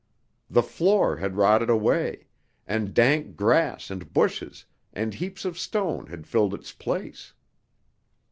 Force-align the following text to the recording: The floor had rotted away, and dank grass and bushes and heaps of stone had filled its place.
The 0.49 0.63
floor 0.63 1.17
had 1.17 1.35
rotted 1.35 1.69
away, 1.69 2.25
and 2.65 2.91
dank 2.91 3.35
grass 3.35 3.91
and 3.91 4.11
bushes 4.11 4.65
and 4.91 5.13
heaps 5.13 5.45
of 5.45 5.59
stone 5.59 6.07
had 6.07 6.25
filled 6.25 6.55
its 6.55 6.71
place. 6.71 7.33